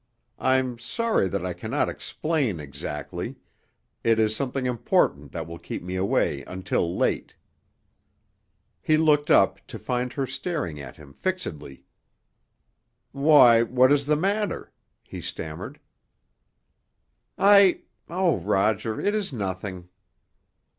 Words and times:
I'm 0.39 0.79
sorry 0.79 1.27
that 1.29 1.45
I 1.45 1.53
cannot 1.53 1.87
explain 1.87 2.59
exactly—it 2.59 3.37
is 4.17 4.35
something 4.35 4.65
important 4.65 5.31
that 5.31 5.45
will 5.45 5.59
keep 5.59 5.83
me 5.83 5.95
away 5.95 6.43
until 6.45 6.97
late." 6.97 7.35
He 8.81 8.97
looked 8.97 9.29
up, 9.29 9.59
to 9.67 9.77
find 9.77 10.11
her 10.13 10.25
staring 10.25 10.81
at 10.81 10.97
him 10.97 11.13
fixedly. 11.13 11.85
"Why—what 13.11 13.91
is 13.91 14.07
the 14.07 14.15
matter?" 14.15 14.71
he 15.03 15.21
stammered. 15.21 15.79
"I—oh, 17.37 18.37
Roger, 18.37 18.99
it 18.99 19.13
is 19.13 19.31
nothing!" 19.31 19.87